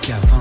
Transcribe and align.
Jusqu'à 0.00 0.20
20h. 0.20 0.37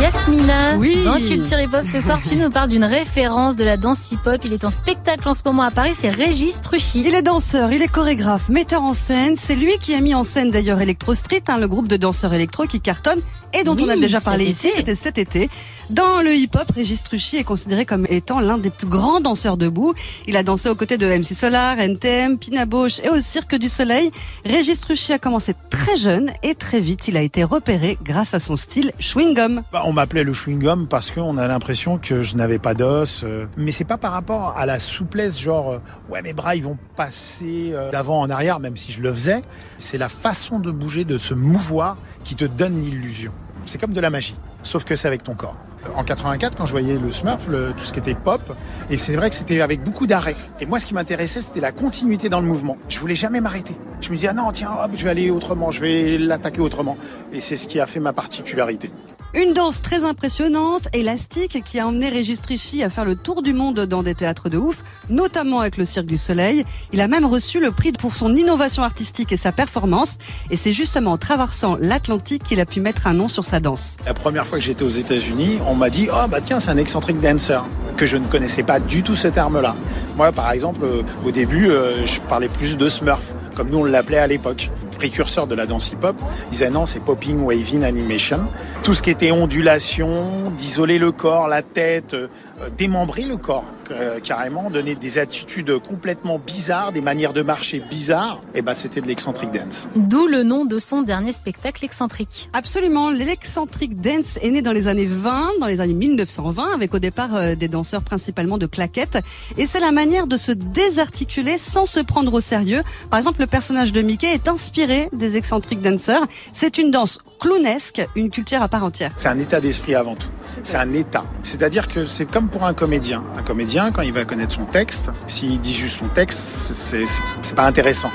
Yasmina, 0.00 0.76
Oui. 0.76 0.96
dans 1.04 1.14
Culture 1.14 1.60
Hip 1.60 1.68
Hop 1.72 1.84
ce 1.84 2.00
soir, 2.00 2.20
tu 2.20 2.34
nous 2.34 2.50
parles 2.50 2.68
d'une 2.68 2.84
référence 2.84 3.54
de 3.54 3.62
la 3.62 3.76
danse 3.76 4.10
hip 4.10 4.18
hop. 4.26 4.40
Il 4.44 4.52
est 4.52 4.64
en 4.64 4.70
spectacle 4.70 5.28
en 5.28 5.34
ce 5.34 5.42
moment 5.44 5.62
à 5.62 5.70
Paris, 5.70 5.92
c'est 5.94 6.08
Régis 6.08 6.60
Truchy. 6.60 7.02
Il 7.06 7.14
est 7.14 7.22
danseur, 7.22 7.70
il 7.72 7.80
est 7.80 7.88
chorégraphe, 7.88 8.48
metteur 8.48 8.82
en 8.82 8.92
scène. 8.92 9.36
C'est 9.38 9.54
lui 9.54 9.78
qui 9.80 9.94
a 9.94 10.00
mis 10.00 10.14
en 10.14 10.24
scène 10.24 10.50
d'ailleurs 10.50 10.80
Electro 10.80 11.14
Street, 11.14 11.42
hein, 11.46 11.58
le 11.58 11.68
groupe 11.68 11.86
de 11.86 11.96
danseurs 11.96 12.34
électro 12.34 12.64
qui 12.64 12.80
cartonne 12.80 13.20
et 13.56 13.62
dont 13.62 13.76
on 13.78 13.88
a 13.88 13.94
déjà 13.96 14.20
parlé 14.20 14.46
ici. 14.46 14.68
C'était 14.74 14.96
cet 14.96 15.16
été. 15.16 15.48
Dans 15.90 16.22
le 16.22 16.34
hip-hop, 16.34 16.64
Régis 16.74 17.04
Truchy 17.04 17.36
est 17.36 17.44
considéré 17.44 17.84
comme 17.84 18.06
étant 18.08 18.40
l'un 18.40 18.58
des 18.58 18.70
plus 18.70 18.86
grands 18.88 19.20
danseurs 19.20 19.56
debout. 19.58 19.94
Il 20.26 20.36
a 20.36 20.42
dansé 20.42 20.68
aux 20.70 20.74
côtés 20.74 20.96
de 20.96 21.06
MC 21.06 21.34
Solar, 21.34 21.78
NTM, 21.78 22.38
Pina 22.38 22.64
Bausch 22.64 22.98
et 23.04 23.10
au 23.10 23.20
Cirque 23.20 23.54
du 23.54 23.68
Soleil. 23.68 24.10
Régis 24.44 24.80
Truchy 24.80 25.12
a 25.12 25.18
commencé 25.20 25.52
très 25.70 25.96
jeune 25.96 26.30
et 26.42 26.54
très 26.56 26.80
vite 26.80 27.06
il 27.06 27.16
a 27.16 27.22
été 27.22 27.44
repéré 27.44 27.96
grâce 28.02 28.34
à 28.34 28.40
son 28.40 28.56
style 28.56 28.92
chewing 28.98 29.34
gum. 29.34 29.62
Bah, 29.72 29.83
on 29.84 29.92
m'appelait 29.92 30.24
le 30.24 30.32
chewing-gum 30.32 30.86
parce 30.88 31.10
qu'on 31.10 31.36
a 31.38 31.46
l'impression 31.46 31.98
que 31.98 32.22
je 32.22 32.36
n'avais 32.36 32.58
pas 32.58 32.74
d'os. 32.74 33.22
euh. 33.24 33.46
Mais 33.56 33.70
c'est 33.70 33.84
pas 33.84 33.98
par 33.98 34.12
rapport 34.12 34.54
à 34.56 34.66
la 34.66 34.78
souplesse, 34.78 35.38
genre, 35.38 35.72
euh, 35.72 35.78
ouais, 36.08 36.22
mes 36.22 36.32
bras, 36.32 36.56
ils 36.56 36.62
vont 36.62 36.78
passer 36.96 37.70
euh, 37.72 37.90
d'avant 37.90 38.20
en 38.20 38.30
arrière, 38.30 38.60
même 38.60 38.76
si 38.76 38.92
je 38.92 39.00
le 39.00 39.12
faisais. 39.12 39.42
C'est 39.78 39.98
la 39.98 40.08
façon 40.08 40.58
de 40.58 40.70
bouger, 40.70 41.04
de 41.04 41.18
se 41.18 41.34
mouvoir 41.34 41.96
qui 42.24 42.34
te 42.34 42.44
donne 42.44 42.80
l'illusion. 42.80 43.32
C'est 43.66 43.80
comme 43.80 43.92
de 43.92 44.00
la 44.00 44.10
magie, 44.10 44.36
sauf 44.64 44.84
que 44.84 44.96
c'est 44.96 45.06
avec 45.06 45.22
ton 45.22 45.34
corps. 45.34 45.54
En 45.96 46.02
84, 46.02 46.56
quand 46.56 46.64
je 46.64 46.72
voyais 46.72 46.94
le 46.94 47.12
Smurf, 47.12 47.46
le- 47.46 47.72
tout 47.76 47.84
ce 47.84 47.92
qui 47.92 47.98
était 48.00 48.14
pop, 48.14 48.40
et 48.90 48.96
c'est 48.96 49.14
vrai 49.14 49.28
que 49.30 49.36
c'était 49.36 49.60
avec 49.60 49.82
beaucoup 49.84 50.06
d'arrêt. 50.06 50.34
Et 50.60 50.66
moi, 50.66 50.78
ce 50.80 50.86
qui 50.86 50.94
m'intéressait, 50.94 51.40
c'était 51.42 51.60
la 51.60 51.72
continuité 51.72 52.28
dans 52.30 52.40
le 52.40 52.46
mouvement. 52.46 52.76
Je 52.88 52.98
voulais 52.98 53.14
jamais 53.14 53.40
m'arrêter. 53.40 53.76
Je 54.00 54.08
me 54.10 54.14
disais, 54.14 54.28
ah 54.28 54.34
non, 54.34 54.50
tiens, 54.50 54.70
hop, 54.82 54.90
je 54.94 55.04
vais 55.04 55.10
aller 55.10 55.30
autrement, 55.30 55.70
je 55.70 55.80
vais 55.80 56.18
l'attaquer 56.18 56.60
autrement. 56.60 56.96
Et 57.32 57.40
c'est 57.40 57.56
ce 57.58 57.68
qui 57.68 57.78
a 57.80 57.86
fait 57.86 58.00
ma 58.00 58.12
particularité. 58.14 58.90
Une 59.36 59.52
danse 59.52 59.82
très 59.82 60.04
impressionnante, 60.04 60.86
élastique, 60.92 61.62
qui 61.64 61.80
a 61.80 61.88
emmené 61.88 62.08
Régis 62.08 62.40
Trichy 62.40 62.84
à 62.84 62.88
faire 62.88 63.04
le 63.04 63.16
tour 63.16 63.42
du 63.42 63.52
monde 63.52 63.80
dans 63.80 64.04
des 64.04 64.14
théâtres 64.14 64.48
de 64.48 64.56
ouf, 64.58 64.84
notamment 65.10 65.58
avec 65.60 65.76
le 65.76 65.84
Cirque 65.84 66.06
du 66.06 66.16
Soleil. 66.16 66.64
Il 66.92 67.00
a 67.00 67.08
même 67.08 67.24
reçu 67.26 67.58
le 67.60 67.72
prix 67.72 67.90
pour 67.90 68.14
son 68.14 68.36
innovation 68.36 68.84
artistique 68.84 69.32
et 69.32 69.36
sa 69.36 69.50
performance. 69.50 70.18
Et 70.50 70.56
c'est 70.56 70.72
justement 70.72 71.10
en 71.12 71.18
traversant 71.18 71.76
l'Atlantique 71.80 72.44
qu'il 72.44 72.60
a 72.60 72.64
pu 72.64 72.80
mettre 72.80 73.08
un 73.08 73.12
nom 73.14 73.26
sur 73.26 73.44
sa 73.44 73.58
danse. 73.58 73.96
La 74.06 74.14
première 74.14 74.46
fois 74.46 74.53
que 74.54 74.60
j'étais 74.60 74.84
aux 74.84 74.88
États-Unis, 74.88 75.58
on 75.68 75.74
m'a 75.74 75.90
dit 75.90 76.08
oh 76.10 76.28
bah 76.28 76.38
tiens 76.40 76.60
c'est 76.60 76.70
un 76.70 76.76
excentric 76.76 77.20
dancer 77.20 77.58
que 77.96 78.06
je 78.06 78.16
ne 78.16 78.26
connaissais 78.26 78.62
pas 78.62 78.80
du 78.80 79.02
tout 79.02 79.14
ce 79.14 79.28
terme-là. 79.28 79.74
Moi 80.16 80.32
par 80.32 80.50
exemple 80.52 80.84
euh, 80.84 81.02
au 81.24 81.30
début 81.30 81.68
euh, 81.68 82.06
je 82.06 82.20
parlais 82.20 82.48
plus 82.48 82.76
de 82.76 82.88
Smurf 82.88 83.34
comme 83.54 83.70
nous 83.70 83.78
on 83.78 83.84
l'appelait 83.84 84.18
à 84.18 84.26
l'époque. 84.26 84.70
Précurseur 84.96 85.46
de 85.46 85.54
la 85.54 85.66
danse 85.66 85.92
hip-hop, 85.92 86.16
ils 86.46 86.50
disaient 86.50 86.70
non 86.70 86.86
c'est 86.86 87.00
popping, 87.00 87.40
waving, 87.40 87.84
animation. 87.84 88.46
Tout 88.82 88.94
ce 88.94 89.02
qui 89.02 89.10
était 89.10 89.30
ondulation, 89.30 90.50
d'isoler 90.50 90.98
le 90.98 91.12
corps, 91.12 91.48
la 91.48 91.62
tête, 91.62 92.14
euh, 92.14 92.28
euh, 92.60 92.68
démembrer 92.76 93.22
le 93.22 93.36
corps 93.36 93.64
euh, 93.90 94.20
carrément, 94.20 94.70
donner 94.70 94.94
des 94.94 95.18
attitudes 95.18 95.78
complètement 95.78 96.38
bizarres, 96.38 96.92
des 96.92 97.00
manières 97.00 97.32
de 97.32 97.42
marcher 97.42 97.80
bizarres. 97.80 98.40
Et 98.54 98.62
ben 98.62 98.74
c'était 98.74 99.00
de 99.00 99.06
l'excentric 99.06 99.50
dance. 99.50 99.88
D'où 99.96 100.26
le 100.26 100.42
nom 100.42 100.64
de 100.64 100.78
son 100.78 101.02
dernier 101.02 101.32
spectacle 101.32 101.84
excentrique. 101.84 102.48
Absolument, 102.52 103.10
l'excentric 103.10 104.00
dance 104.00 104.38
est 104.40 104.50
né 104.50 104.62
dans 104.62 104.72
les 104.72 104.88
années 104.88 105.06
20, 105.06 105.58
dans 105.60 105.66
les 105.66 105.80
années 105.80 105.94
1920, 105.94 106.74
avec 106.74 106.94
au 106.94 106.98
départ 106.98 107.34
euh, 107.34 107.54
des 107.54 107.68
danseurs 107.68 108.02
principalement 108.02 108.56
de 108.56 108.66
claquettes. 108.66 109.18
Et 109.58 109.66
c'est 109.66 109.80
la 109.80 109.92
manière 109.92 110.26
de 110.26 110.36
se 110.36 110.52
désarticuler 110.52 111.58
sans 111.58 111.86
se 111.86 112.00
prendre 112.00 112.32
au 112.32 112.40
sérieux. 112.40 112.82
Par 113.10 113.18
exemple, 113.18 113.43
le 113.44 113.46
personnage 113.46 113.92
de 113.92 114.00
Mickey 114.00 114.32
est 114.32 114.48
inspiré 114.48 115.10
des 115.12 115.36
excentric 115.36 115.82
dancers. 115.82 116.22
C'est 116.54 116.78
une 116.78 116.90
danse 116.90 117.18
clownesque, 117.38 118.00
une 118.16 118.30
culture 118.30 118.62
à 118.62 118.68
part 118.68 118.84
entière. 118.84 119.12
C'est 119.16 119.28
un 119.28 119.38
état 119.38 119.60
d'esprit 119.60 119.94
avant 119.94 120.14
tout. 120.14 120.30
C'est 120.62 120.78
un 120.78 120.94
état. 120.94 121.24
C'est-à-dire 121.42 121.88
que 121.88 122.06
c'est 122.06 122.24
comme 122.24 122.48
pour 122.48 122.64
un 122.64 122.72
comédien. 122.72 123.22
Un 123.36 123.42
comédien, 123.42 123.92
quand 123.92 124.00
il 124.00 124.14
va 124.14 124.24
connaître 124.24 124.54
son 124.54 124.64
texte, 124.64 125.10
s'il 125.26 125.60
dit 125.60 125.74
juste 125.74 125.98
son 125.98 126.08
texte, 126.08 126.72
c'est 126.72 127.54
pas 127.54 127.66
intéressant. 127.66 128.10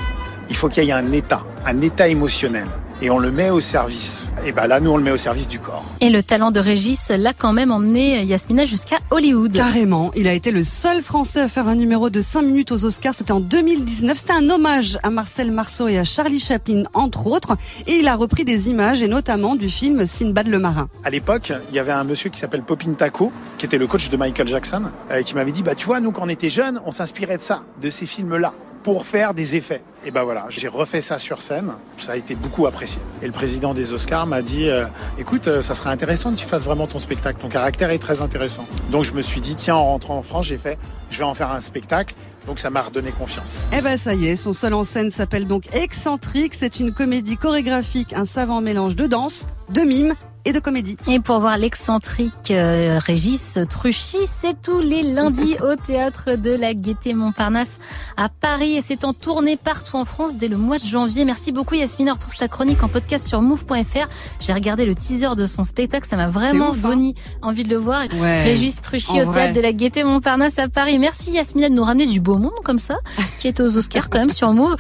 Il 0.50 0.56
faut 0.56 0.68
qu'il 0.68 0.84
y 0.84 0.90
ait 0.90 0.94
un 0.94 1.12
état, 1.12 1.44
un 1.64 1.80
état 1.82 2.08
émotionnel. 2.08 2.66
Et 3.02 3.10
on 3.10 3.18
le 3.18 3.32
met 3.32 3.50
au 3.50 3.62
service. 3.62 4.34
Et 4.46 4.52
ben 4.52 4.68
là, 4.68 4.82
nous, 4.82 4.92
on 4.92 4.98
le 4.98 5.04
met 5.04 5.12
au 5.12 5.18
service 5.18 5.48
du 5.48 5.60
corps. 5.60 5.86
Et 6.02 6.10
le 6.10 6.22
talent 6.22 6.52
de 6.52 6.60
Régis 6.60 7.10
l'a 7.10 7.32
quand 7.32 7.54
même 7.54 7.72
emmené 7.72 8.26
Yasmina 8.26 8.66
jusqu'à 8.66 8.98
Hollywood. 9.10 9.54
Carrément, 9.54 10.12
il 10.18 10.28
a 10.28 10.34
été 10.34 10.52
le 10.52 10.66
seul 10.66 11.02
Français 11.02 11.40
à 11.40 11.48
faire 11.48 11.70
un 11.70 11.76
numéro 11.76 12.10
de 12.10 12.20
5 12.20 12.42
minutes 12.42 12.74
aux 12.74 12.84
Oscars. 12.84 13.14
C'était 13.14 13.32
en 13.32 13.40
2019. 13.40 14.18
C'était 14.18 14.34
un 14.34 14.50
hommage 14.50 15.00
à 15.02 15.10
Marcel 15.12 15.52
Marceau 15.52 15.88
et 15.88 15.98
à 15.98 16.04
Charlie 16.04 16.40
Chaplin, 16.40 16.84
entre 16.94 17.28
autres. 17.28 17.56
Et 17.88 18.00
il 18.00 18.08
a 18.10 18.18
repris 18.18 18.44
des 18.44 18.70
images, 18.70 19.02
et 19.02 19.08
notamment 19.08 19.56
du 19.56 19.70
film 19.70 20.06
Sinbad 20.06 20.48
le 20.48 20.60
marin. 20.60 20.90
À 21.06 21.10
l'époque, 21.10 21.54
il 21.70 21.76
y 21.76 21.80
avait 21.80 21.94
un 21.94 22.04
monsieur 22.04 22.30
qui 22.30 22.40
s'appelle 22.40 22.64
Popin 22.64 22.92
Taco, 22.94 23.32
qui 23.58 23.66
était 23.66 23.78
le 23.78 23.88
coach 23.88 24.10
de 24.10 24.18
Michael 24.18 24.48
Jackson, 24.48 24.84
euh, 25.10 25.22
qui 25.22 25.36
m'avait 25.36 25.54
dit, 25.54 25.64
bah 25.64 25.76
tu 25.76 25.86
vois, 25.86 26.02
nous 26.02 26.12
quand 26.12 26.24
on 26.24 26.30
était 26.30 26.50
jeunes, 26.50 26.82
on 26.86 26.92
s'inspirait 26.92 27.38
de 27.38 27.42
ça, 27.42 27.64
de 27.82 27.90
ces 27.90 28.06
films-là, 28.06 28.54
pour 28.84 29.06
faire 29.06 29.34
des 29.34 29.56
effets. 29.56 29.82
Et 30.06 30.12
ben 30.12 30.24
voilà, 30.24 30.46
j'ai 30.50 30.68
refait 30.68 31.02
ça 31.02 31.18
sur 31.18 31.42
scène. 31.42 31.72
Ça 31.98 32.14
a 32.14 32.16
été 32.16 32.36
beaucoup 32.36 32.66
apprécié. 32.68 33.02
Et 33.22 33.26
le 33.26 33.34
président 33.34 33.74
des 33.74 33.92
Oscars 33.94 34.28
m'a 34.28 34.42
dit, 34.42 34.70
euh, 34.70 34.86
écoute, 35.18 35.48
euh, 35.48 35.62
ça 35.62 35.76
serait 35.76 35.90
intéressant 35.90 36.32
que 36.32 36.38
tu 36.38 36.46
fasses 36.46 36.64
vraiment 36.64 36.88
ton 36.88 37.00
spectacle. 37.00 37.42
Ton 37.42 37.50
caractère 37.50 37.90
est 37.90 38.00
très 38.00 38.22
intéressant. 38.22 38.64
Donc 38.92 39.04
je 39.04 39.14
me 39.14 39.22
suis 39.22 39.42
dit, 39.42 39.56
tiens, 39.56 39.76
en 39.76 39.86
rentrant 39.86 40.18
en 40.18 40.24
France, 40.24 40.46
j'ai 40.46 40.58
fait, 40.58 40.78
je 41.10 41.18
vais 41.18 41.26
en 41.26 41.34
faire 41.34 41.52
un 41.52 41.60
spectacle. 41.60 42.16
Donc 42.48 42.60
ça 42.60 42.70
m'a 42.70 42.82
redonné 42.82 43.12
confiance. 43.12 43.62
Eh 43.78 43.82
ben 43.82 43.98
ça 43.98 44.16
y 44.16 44.28
est, 44.28 44.36
son 44.36 44.54
seul 44.54 44.74
en 44.74 44.84
scène 44.84 45.12
s'appelle 45.12 45.46
donc 45.46 45.76
Excentrique. 45.76 46.56
C'est 46.56 46.80
une 46.80 46.94
comédie 46.94 47.38
chorégraphique, 47.38 48.14
un 48.14 48.26
savant 48.26 48.62
mélange 48.62 48.96
de 48.96 49.06
danse, 49.06 49.48
de 49.70 49.82
mime 49.82 50.16
et 50.46 50.52
de 50.52 50.60
comédie. 50.60 50.98
Et 51.08 51.20
pour 51.20 51.40
voir 51.40 51.58
l'excentrique 51.58 52.52
euh, 52.52 53.00
Régis 53.04 53.60
Truchy, 53.70 54.18
c'est 54.26 54.62
tous 54.62 54.80
les 54.80 55.04
lundis 55.04 55.56
au 55.62 55.76
théâtre 55.76 56.36
de 56.36 56.52
la 56.52 56.74
Gaîté 56.74 57.14
Montparnasse 57.14 57.80
à 58.18 58.30
Paris 58.30 58.78
et 58.78 58.82
c'est 58.82 59.04
en 59.04 59.14
tournée 59.14 59.58
partout 59.58 59.98
en 59.98 60.06
France 60.06 60.36
dès 60.36 60.48
le 60.48 60.58
mois 60.58 60.78
de 60.78 60.86
janvier. 60.86 61.26
Merci 61.26 61.52
beaucoup 61.52 61.76
Yasmina, 61.76 62.12
on 62.12 62.14
retrouve 62.16 62.36
ta 62.36 62.48
chronique 62.48 62.84
en 62.84 62.88
podcast 62.88 63.28
sur 63.28 63.42
move.fr. 63.42 64.08
J'ai 64.40 64.54
regardé 64.54 64.86
le 64.86 64.96
teaser 64.96 65.36
de 65.36 65.46
son 65.46 65.64
spectacle, 65.64 66.08
ça 66.08 66.18
m'a 66.18 66.28
vraiment 66.28 66.70
ouf, 66.70 66.86
hein 66.86 66.90
donné 66.90 67.16
envie 67.42 67.64
de 67.64 67.70
le 67.70 67.78
voir. 67.78 68.04
Ouais. 68.20 68.44
Régis 68.44 68.82
Truchy 68.82 69.22
au 69.22 69.26
vrai. 69.26 69.34
théâtre 69.34 69.54
de 69.54 69.62
la 69.62 69.74
Gaîté 69.74 70.04
Montparnasse 70.04 70.60
à 70.60 70.68
Paris. 70.70 71.00
Merci 71.00 71.32
Yasmina 71.32 71.70
de 71.70 71.74
nous 71.74 71.84
ramener 71.84 72.06
du 72.06 72.20
beau 72.20 72.38
monde 72.38 72.52
comme 72.64 72.80
ça, 72.80 72.98
qui 73.40 73.48
est 73.48 73.60
aux 73.60 73.78
Oscars 73.78 74.10
quand 74.10 74.20
même 74.20 74.32
sur 74.32 74.54
Move. 74.54 74.76